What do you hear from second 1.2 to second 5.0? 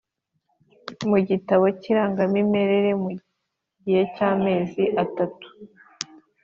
gitabo cy Irangamimerere mu gihe cy amezi